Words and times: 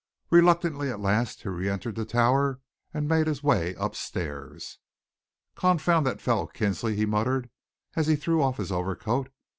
Reluctantly 0.31 0.89
at 0.89 0.99
last 0.99 1.43
he 1.43 1.49
re 1.49 1.69
entered 1.69 1.93
the 1.93 2.05
Tower 2.05 2.59
and 2.91 3.07
made 3.07 3.27
his 3.27 3.43
way 3.43 3.75
up 3.75 3.93
stairs. 3.95 4.79
"Confound 5.53 6.07
that 6.07 6.19
fellow 6.21 6.47
Kinsley!" 6.47 6.95
he 6.95 7.05
muttered, 7.05 7.51
as 7.95 8.07
he 8.07 8.15
threw 8.15 8.41
off 8.41 8.57
his 8.57 8.71
overcoat. 8.71 9.29